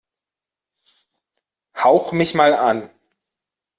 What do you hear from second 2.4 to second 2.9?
an!